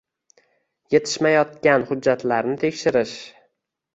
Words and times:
etishmayotgan 0.99 1.85
hujjatlarni 1.91 2.57
tekshirish; 2.65 3.21